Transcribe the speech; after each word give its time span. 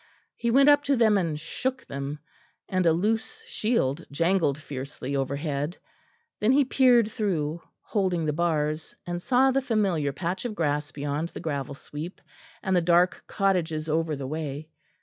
He 0.35 0.49
went 0.49 0.67
up 0.67 0.81
to 0.85 0.95
them 0.95 1.15
and 1.15 1.39
shook 1.39 1.85
them; 1.85 2.17
and 2.67 2.87
a 2.87 2.91
loose 2.91 3.39
shield 3.45 4.03
jangled 4.09 4.57
fiercely 4.57 5.15
overhead. 5.15 5.77
Then 6.39 6.51
he 6.53 6.65
peered 6.65 7.11
through, 7.11 7.61
holding 7.83 8.25
the 8.25 8.33
bars, 8.33 8.95
and 9.05 9.21
saw 9.21 9.51
the 9.51 9.61
familiar 9.61 10.11
patch 10.11 10.43
of 10.43 10.55
grass 10.55 10.91
beyond 10.91 11.29
the 11.29 11.39
gravel 11.39 11.75
sweep, 11.75 12.19
and 12.63 12.75
the 12.75 12.81
dark 12.81 13.25
cottages 13.27 13.87
over 13.89 14.15
the 14.15 14.25
way. 14.25 14.69